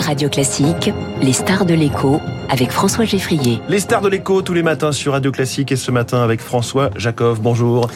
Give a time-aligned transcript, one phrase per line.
[0.00, 3.60] Radio Classique, les stars de l'écho avec François Geffrier.
[3.68, 6.90] Les stars de l'écho tous les matins sur Radio Classique et ce matin avec François
[6.96, 7.38] Jacob.
[7.40, 7.90] Bonjour.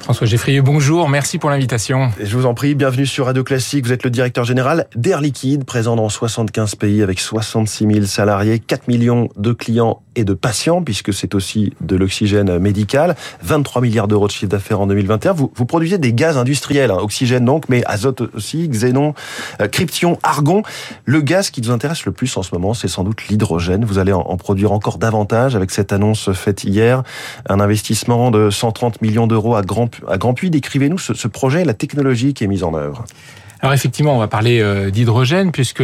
[0.00, 2.10] François Geffrier, bonjour, merci pour l'invitation.
[2.20, 3.86] Je vous en prie, bienvenue sur Radio Classique.
[3.86, 8.58] Vous êtes le directeur général d'Air Liquide, présent dans 75 pays avec 66 000 salariés,
[8.58, 13.14] 4 millions de clients et de patients, puisque c'est aussi de l'oxygène médical.
[13.42, 15.32] 23 milliards d'euros de chiffre d'affaires en 2021.
[15.32, 19.14] Vous, vous produisez des gaz industriels, hein, oxygène donc, mais azote aussi, xénon,
[19.60, 20.62] euh, cryption, argon.
[21.04, 23.84] Le gaz qui nous intéresse le plus en ce moment, c'est sans doute l'hydrogène.
[23.84, 27.02] Vous allez en, en produire encore davantage avec cette annonce faite hier.
[27.48, 30.50] Un investissement de 130 millions d'euros à Grand à Grand Puy.
[30.50, 33.04] Décrivez-nous ce, ce projet et la technologie qui est mise en œuvre.
[33.62, 35.82] Alors effectivement, on va parler euh, d'hydrogène puisque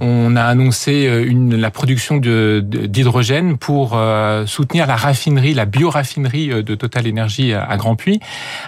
[0.00, 6.48] on a annoncé euh, une, la production d'hydrogène pour euh, soutenir la raffinerie, la bioraffinerie
[6.62, 8.18] de Total Energy à Grand Puy.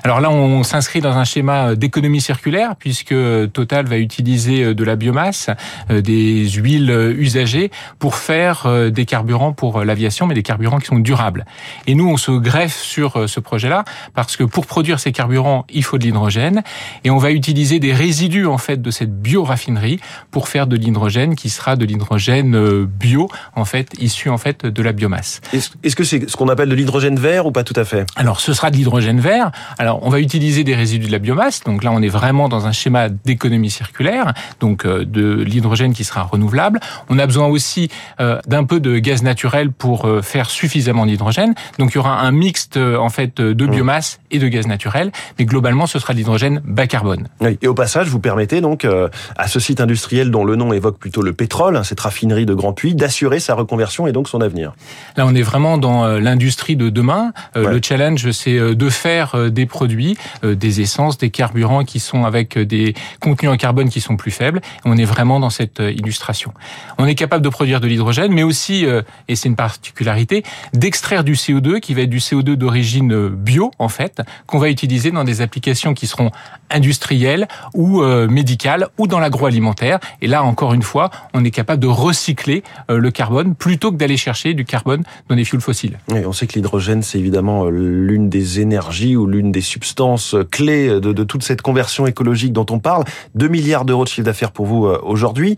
[0.05, 3.15] Alors là, on s'inscrit dans un schéma d'économie circulaire puisque
[3.53, 5.51] Total va utiliser de la biomasse,
[5.89, 11.45] des huiles usagées pour faire des carburants pour l'aviation, mais des carburants qui sont durables.
[11.87, 15.83] Et nous, on se greffe sur ce projet-là parce que pour produire ces carburants, il
[15.83, 16.63] faut de l'hydrogène
[17.05, 20.01] et on va utiliser des résidus en fait de cette bioraffinerie
[20.31, 24.67] pour faire de l'hydrogène qui sera de l'hydrogène euh, bio en fait issu en fait
[24.67, 25.41] de la biomasse.
[25.53, 28.07] Est-ce que c'est ce qu'on appelle de l'hydrogène vert ou pas tout à fait?
[28.17, 29.51] Alors ce sera de l'hydrogène vert.
[29.79, 31.63] Alors on va utiliser des résidus de la biomasse.
[31.65, 36.05] Donc là on est vraiment dans un schéma d'économie circulaire, donc euh, de l'hydrogène qui
[36.05, 36.81] sera renouvelable.
[37.09, 41.55] On a besoin aussi euh, d'un peu de gaz naturel pour faire suffisamment d'hydrogène.
[41.79, 43.71] Donc il y aura un mixte en fait de mmh.
[43.71, 47.29] biomasse et de gaz naturel, mais globalement ce sera de l'hydrogène bas carbone.
[47.41, 47.59] Oui.
[47.63, 50.99] Et au passage vous permettez donc euh, à ce site industriel dont le nom évoque
[50.99, 54.41] plutôt le pétrole, hein, cette raffinerie de Grand Puy, d'assurer sa reconversion et donc son
[54.41, 54.75] avenir.
[55.17, 57.33] Là, on est vraiment dans euh, l'industrie de demain.
[57.57, 57.73] Euh, ouais.
[57.73, 62.95] Le challenge, c'est de faire des produits, des essences, des carburants qui sont avec des
[63.21, 64.61] contenus en carbone qui sont plus faibles.
[64.85, 66.53] On est vraiment dans cette illustration.
[66.99, 68.87] On est capable de produire de l'hydrogène, mais aussi,
[69.29, 70.43] et c'est une particularité,
[70.75, 75.11] d'extraire du CO2 qui va être du CO2 d'origine bio, en fait, qu'on va utiliser
[75.11, 76.31] dans des applications qui seront
[76.71, 79.99] industrielles ou euh, médicale ou dans l'agroalimentaire.
[80.21, 83.97] Et là, encore une fois, on est capable de recycler euh, le carbone plutôt que
[83.97, 85.99] d'aller chercher du carbone dans les fuels fossiles.
[86.15, 90.37] Et on sait que l'hydrogène, c'est évidemment euh, l'une des énergies ou l'une des substances
[90.51, 93.05] clés de, toute cette conversion écologique dont on parle.
[93.35, 95.57] 2 milliards d'euros de chiffre d'affaires pour vous aujourd'hui.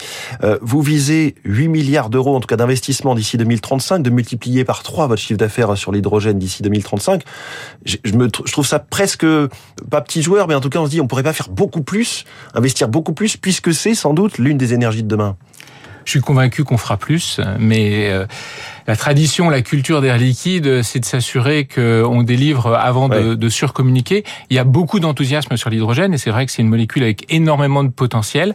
[0.60, 5.06] Vous visez 8 milliards d'euros, en tout cas d'investissement d'ici 2035, de multiplier par 3
[5.06, 7.22] votre chiffre d'affaires sur l'hydrogène d'ici 2035.
[7.84, 9.26] Je, je, me, je trouve ça presque,
[9.90, 11.82] pas petit joueur, mais en tout cas, on se dit, on pourrait pas faire beaucoup
[11.82, 15.36] plus investir beaucoup plus, puisque c'est sans doute l'une des énergies de demain.
[16.04, 18.26] Je suis convaincu qu'on fera plus, mais euh,
[18.86, 23.22] la tradition, la culture d'Air Liquide, c'est de s'assurer qu'on délivre avant ouais.
[23.22, 24.24] de, de, surcommuniquer.
[24.50, 27.32] Il y a beaucoup d'enthousiasme sur l'hydrogène et c'est vrai que c'est une molécule avec
[27.32, 28.54] énormément de potentiel.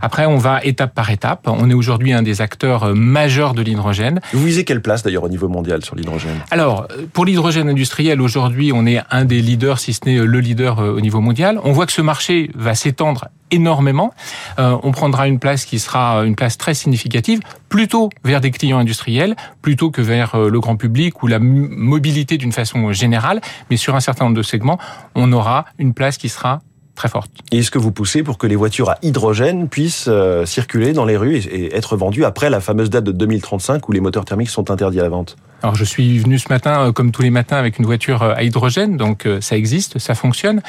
[0.00, 1.46] Après, on va étape par étape.
[1.46, 4.20] On est aujourd'hui un des acteurs majeurs de l'hydrogène.
[4.32, 6.40] Vous visez quelle place d'ailleurs au niveau mondial sur l'hydrogène?
[6.50, 10.78] Alors, pour l'hydrogène industriel, aujourd'hui, on est un des leaders, si ce n'est le leader
[10.78, 11.60] au niveau mondial.
[11.64, 14.12] On voit que ce marché va s'étendre énormément.
[14.58, 18.78] Euh, on prendra une place qui sera une place très significative, plutôt vers des clients
[18.78, 23.40] industriels, plutôt que vers euh, le grand public ou la mobilité d'une façon générale.
[23.70, 24.78] Mais sur un certain nombre de segments,
[25.14, 26.60] on aura une place qui sera
[26.96, 27.30] très forte.
[27.52, 31.04] Et est-ce que vous poussez pour que les voitures à hydrogène puissent euh, circuler dans
[31.04, 34.50] les rues et être vendues après la fameuse date de 2035 où les moteurs thermiques
[34.50, 35.36] sont interdits à la vente?
[35.62, 38.96] Alors je suis venu ce matin, comme tous les matins, avec une voiture à hydrogène,
[38.96, 40.60] donc ça existe, ça fonctionne.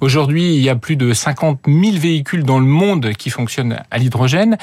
[0.00, 3.98] Aujourd'hui, il y a plus de 50 000 véhicules dans le monde qui fonctionnent à
[3.98, 4.58] l'hydrogène.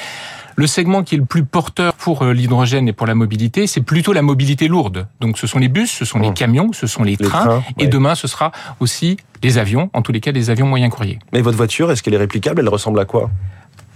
[0.55, 4.13] Le segment qui est le plus porteur pour l'hydrogène et pour la mobilité, c'est plutôt
[4.13, 5.07] la mobilité lourde.
[5.19, 7.63] Donc ce sont les bus, ce sont les camions, ce sont les, les trains, trains,
[7.77, 7.87] et ouais.
[7.87, 11.19] demain ce sera aussi les avions, en tous les cas des avions moyens courriers.
[11.33, 12.59] Mais votre voiture, est-ce qu'elle est réplicable?
[12.61, 13.31] Elle ressemble à quoi?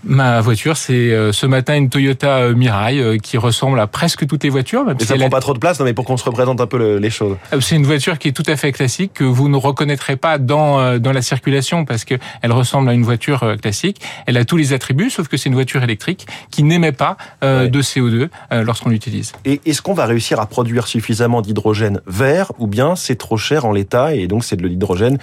[0.05, 4.25] Ma voiture, c'est euh, ce matin une Toyota euh, Mirai euh, qui ressemble à presque
[4.27, 4.85] toutes les voitures.
[4.85, 5.29] Même mais ça prend a...
[5.29, 7.37] pas trop de place, non, mais pour qu'on se représente un peu le, les choses.
[7.59, 10.99] C'est une voiture qui est tout à fait classique que vous ne reconnaîtrez pas dans
[10.99, 14.01] dans la circulation parce que elle ressemble à une voiture classique.
[14.25, 17.63] Elle a tous les attributs, sauf que c'est une voiture électrique qui n'émet pas euh,
[17.63, 17.69] ouais.
[17.69, 19.33] de CO2 euh, lorsqu'on l'utilise.
[19.45, 23.65] Et est-ce qu'on va réussir à produire suffisamment d'hydrogène vert ou bien c'est trop cher
[23.65, 25.17] en l'état et donc c'est de l'hydrogène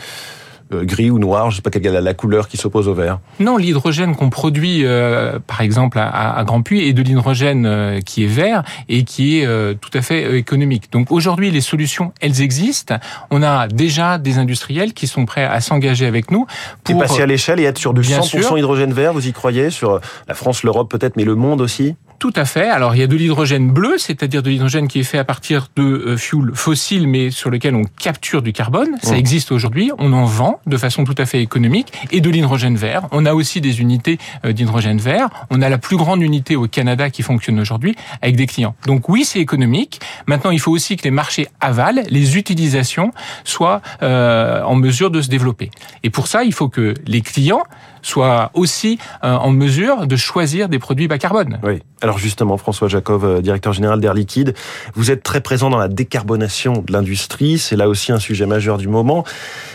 [0.82, 3.18] gris ou noir, je sais pas quelle est la couleur qui s'oppose au vert.
[3.40, 8.00] Non, l'hydrogène qu'on produit, euh, par exemple à, à, Grand Puy, est de l'hydrogène euh,
[8.00, 10.90] qui est vert et qui est euh, tout à fait euh, économique.
[10.92, 12.96] Donc aujourd'hui, les solutions, elles existent.
[13.30, 16.46] On a déjà des industriels qui sont prêts à s'engager avec nous
[16.84, 18.58] pour et passer à l'échelle et être sur du 100% sûr.
[18.58, 19.12] hydrogène vert.
[19.12, 21.94] Vous y croyez sur la France, l'Europe peut-être, mais le monde aussi?
[22.22, 22.68] Tout à fait.
[22.68, 25.70] Alors il y a de l'hydrogène bleu, c'est-à-dire de l'hydrogène qui est fait à partir
[25.74, 28.90] de euh, fuel fossiles, mais sur lequel on capture du carbone.
[29.02, 29.90] Ça existe aujourd'hui.
[29.98, 31.92] On en vend de façon tout à fait économique.
[32.12, 33.08] Et de l'hydrogène vert.
[33.10, 35.30] On a aussi des unités euh, d'hydrogène vert.
[35.50, 38.76] On a la plus grande unité au Canada qui fonctionne aujourd'hui avec des clients.
[38.86, 39.98] Donc oui, c'est économique.
[40.28, 43.10] Maintenant, il faut aussi que les marchés avalent, les utilisations
[43.42, 45.72] soient euh, en mesure de se développer.
[46.04, 47.64] Et pour ça, il faut que les clients
[48.02, 51.58] soient aussi euh, en mesure de choisir des produits bas carbone.
[51.62, 51.82] Oui.
[52.00, 54.54] Alors justement, François Jacob, euh, directeur général d'Air Liquide,
[54.94, 57.58] vous êtes très présent dans la décarbonation de l'industrie.
[57.58, 59.24] C'est là aussi un sujet majeur du moment.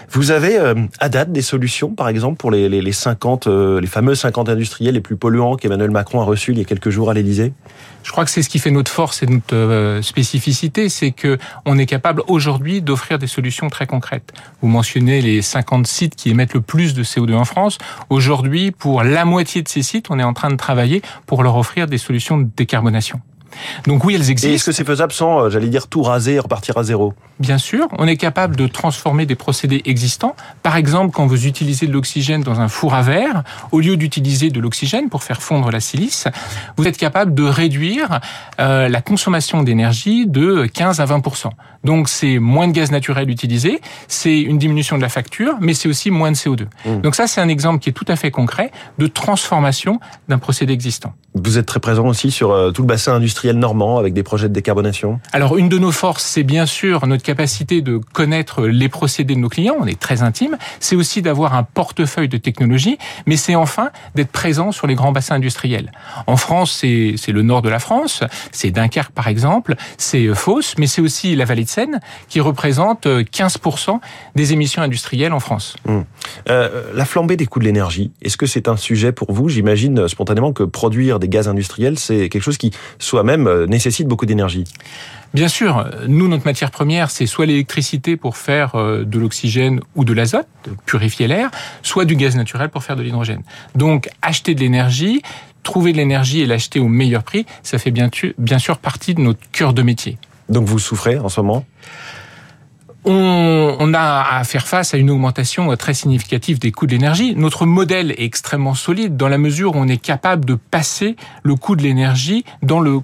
[0.09, 3.87] Vous avez euh, à date des solutions, par exemple, pour les, les, les 50, les
[3.87, 7.09] fameux 50 industriels les plus polluants qu'Emmanuel Macron a reçus il y a quelques jours
[7.09, 7.53] à l'Élysée?
[8.03, 11.77] Je crois que c'est ce qui fait notre force et notre spécificité, c'est que on
[11.77, 14.31] est capable aujourd'hui d'offrir des solutions très concrètes.
[14.61, 17.77] Vous mentionnez les 50 sites qui émettent le plus de CO2 en France.
[18.17, 21.55] Aujourd'hui, pour la moitié de ces sites, on est en train de travailler pour leur
[21.55, 23.21] offrir des solutions de décarbonation.
[23.85, 24.51] Donc oui, elles existent.
[24.51, 27.13] Et est-ce que c'est faisable sans, euh, j'allais dire, tout raser et repartir à zéro?
[27.39, 30.35] Bien sûr, on est capable de transformer des procédés existants.
[30.63, 34.49] Par exemple, quand vous utilisez de l'oxygène dans un four à verre, au lieu d'utiliser
[34.49, 36.27] de l'oxygène pour faire fondre la silice,
[36.77, 38.19] vous êtes capable de réduire
[38.59, 41.49] euh, la consommation d'énergie de 15 à 20%
[41.83, 45.89] Donc c'est moins de gaz naturel utilisé, c'est une diminution de la facture, mais c'est
[45.89, 46.65] aussi moins de CO2.
[46.85, 47.01] Mmh.
[47.01, 50.73] Donc ça, c'est un exemple qui est tout à fait concret de transformation d'un procédé
[50.73, 51.13] existant.
[51.43, 54.49] Vous êtes très présent aussi sur euh, tout le bassin industriel normand avec des projets
[54.49, 55.19] de décarbonation?
[55.31, 59.39] Alors une de nos forces, c'est bien sûr notre capacité de connaître les procédés de
[59.39, 63.55] nos clients, on est très intime, c'est aussi d'avoir un portefeuille de technologies, mais c'est
[63.55, 65.91] enfin d'être présent sur les grands bassins industriels.
[66.25, 70.75] En France, c'est le nord de la France, c'est Dunkerque par exemple, c'est euh, Fos,
[70.77, 71.99] mais c'est aussi la vallée de Seine
[72.29, 73.97] qui représente 15% euh,
[74.35, 75.75] des émissions industrielles en France.
[75.87, 76.05] Hum.
[76.49, 79.49] Euh, la flambée des coûts de l'énergie, est-ce que c'est un sujet pour vous?
[79.49, 84.25] J'imagine spontanément que produire des gaz industriels, c'est quelque chose qui soi-même euh, nécessite beaucoup
[84.25, 84.63] d'énergie.
[85.33, 90.05] Bien sûr, nous, notre matière première, c'est soit l'électricité pour faire euh, de l'oxygène ou
[90.05, 90.47] de l'azote,
[90.85, 91.51] purifier l'air,
[91.83, 93.41] soit du gaz naturel pour faire de l'hydrogène.
[93.75, 95.21] Donc, acheter de l'énergie,
[95.63, 99.21] trouver de l'énergie et l'acheter au meilleur prix, ça fait bien, bien sûr partie de
[99.21, 100.17] notre cœur de métier.
[100.49, 101.65] Donc, vous souffrez en ce moment?
[103.05, 107.35] On, a à faire face à une augmentation très significative des coûts de l'énergie.
[107.35, 111.55] Notre modèle est extrêmement solide dans la mesure où on est capable de passer le
[111.55, 112.99] coût de l'énergie dans le,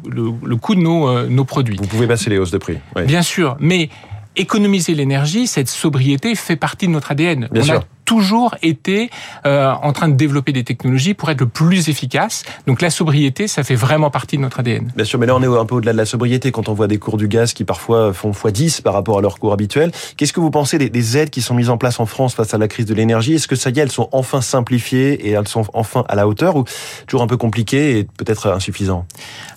[0.57, 1.77] coût de nos, euh, nos produits.
[1.79, 2.77] Vous pouvez passer les hausses de prix.
[3.05, 3.89] Bien sûr, mais
[4.35, 7.47] économiser l'énergie, cette sobriété fait partie de notre ADN.
[7.51, 9.09] Bien sûr toujours été
[9.45, 12.43] euh, en train de développer des technologies pour être le plus efficace.
[12.67, 14.91] Donc la sobriété, ça fait vraiment partie de notre ADN.
[14.95, 16.87] Bien sûr, mais là on est un peu au-delà de la sobriété quand on voit
[16.87, 19.91] des cours du gaz qui parfois font x10 par rapport à leur cours habituel.
[20.17, 22.53] Qu'est-ce que vous pensez des, des, aides qui sont mises en place en France face
[22.53, 23.33] à la crise de l'énergie?
[23.35, 26.27] Est-ce que ça y est, elles sont enfin simplifiées et elles sont enfin à la
[26.27, 26.65] hauteur ou
[27.07, 29.05] toujours un peu compliquées et peut-être insuffisant?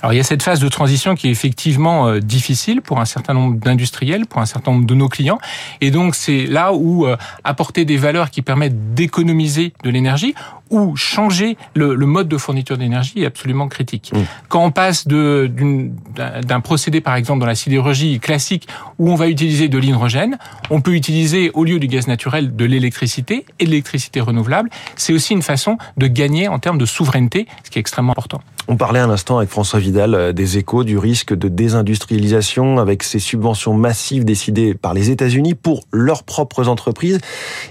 [0.03, 3.05] Alors il y a cette phase de transition qui est effectivement euh, difficile pour un
[3.05, 5.39] certain nombre d'industriels, pour un certain nombre de nos clients.
[5.81, 10.35] Et donc c'est là où euh, apporter des valeurs qui permettent d'économiser de l'énergie
[10.71, 14.11] ou changer le, le, mode de fourniture d'énergie est absolument critique.
[14.13, 14.19] Mmh.
[14.49, 18.69] Quand on passe d'un procédé, par exemple, dans la sidérurgie classique,
[18.99, 20.39] où on va utiliser de l'hydrogène,
[20.71, 24.71] on peut utiliser, au lieu du gaz naturel, de l'électricité et de l'électricité renouvelable.
[24.97, 28.41] C'est aussi une façon de gagner en termes de souveraineté, ce qui est extrêmement important.
[28.69, 33.05] On parlait un instant avec François Vidal euh, des échos du risque de désindustrialisation avec
[33.05, 37.21] ces subventions massives décidées par les États-Unis pour leurs propres entreprises.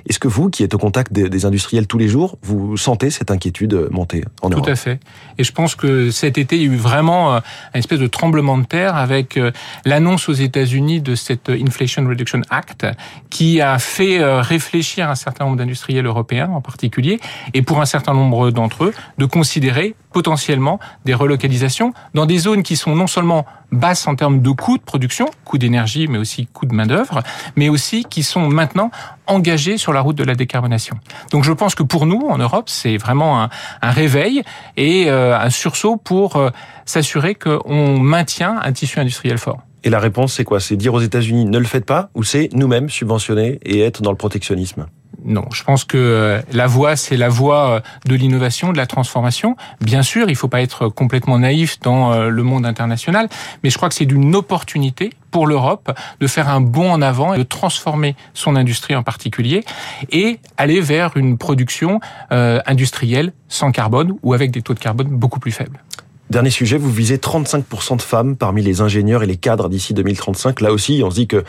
[0.07, 3.29] Est-ce que vous, qui êtes au contact des industriels tous les jours, vous sentez cette
[3.29, 4.65] inquiétude monter en Europe?
[4.65, 4.99] Tout à fait.
[5.37, 7.39] Et je pense que cet été, il y a eu vraiment euh,
[7.73, 9.51] un espèce de tremblement de terre avec euh,
[9.83, 12.85] l'annonce aux États-Unis de cette Inflation Reduction Act
[13.29, 17.19] qui a fait réfléchir un certain nombre d'industriels européens en particulier
[17.53, 22.63] et pour un certain nombre d'entre eux de considérer potentiellement des relocalisations dans des zones
[22.63, 26.47] qui sont non seulement basses en termes de coûts de production, coûts d'énergie, mais aussi
[26.47, 27.23] coûts de main-d'œuvre,
[27.55, 28.91] mais aussi qui sont maintenant
[29.27, 30.97] engagés sur la route de la décarbonation.
[31.31, 33.49] Donc je pense que pour nous, en Europe, c'est vraiment un,
[33.81, 34.43] réveil
[34.77, 36.49] et euh, un sursaut pour euh,
[36.85, 39.61] s'assurer qu'on maintient un tissu industriel fort.
[39.83, 40.59] Et la réponse, c'est quoi?
[40.59, 44.09] C'est dire aux États-Unis ne le faites pas, ou c'est nous-mêmes subventionner et être dans
[44.09, 44.87] le protectionnisme?
[45.25, 48.85] Non, je pense que euh, la voie, c'est la voie euh, de l'innovation, de la
[48.85, 49.55] transformation.
[49.81, 53.27] Bien sûr, il ne faut pas être complètement naïf dans euh, le monde international,
[53.63, 57.33] mais je crois que c'est d'une opportunité pour l'Europe de faire un bond en avant
[57.33, 59.65] et de transformer son industrie en particulier
[60.11, 65.41] et aller vers une production industrielle sans carbone ou avec des taux de carbone beaucoup
[65.41, 65.83] plus faibles.
[66.29, 70.61] Dernier sujet, vous visez 35% de femmes parmi les ingénieurs et les cadres d'ici 2035.
[70.61, 71.43] Là aussi, on se dit que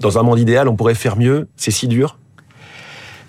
[0.00, 1.48] dans un monde idéal, on pourrait faire mieux.
[1.56, 2.18] C'est si dur?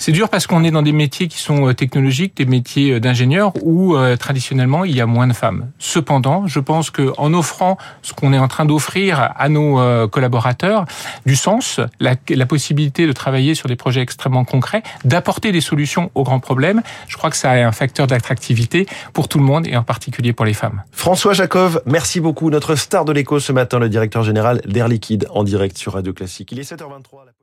[0.06, 3.00] C'est dur parce qu'on est dans des métiers qui sont euh, technologiques, des métiers euh,
[3.00, 5.72] d'ingénieurs où euh, traditionnellement il y a moins de femmes.
[5.80, 9.80] Cependant, je pense que en offrant ce qu'on est en train d'offrir à nos
[10.10, 10.84] collaborateurs,
[11.26, 16.12] du sens, la, la, possibilité de travailler sur des projets extrêmement concrets, d'apporter des solutions
[16.16, 19.66] aux grands problèmes, je crois que ça a un facteur d'attractivité pour tout le monde
[19.68, 20.84] et en particulier pour les femmes.
[20.92, 22.50] François Jacov, merci beaucoup.
[22.50, 26.12] Notre star de l'écho ce matin, le directeur général d'Air Liquide en direct sur Radio
[26.12, 26.52] Classique.
[26.52, 27.34] Il est 7h23.